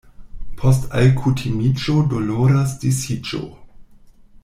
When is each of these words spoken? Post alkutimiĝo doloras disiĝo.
Post 0.61 0.87
alkutimiĝo 1.01 1.99
doloras 2.15 2.75
disiĝo. 2.87 3.47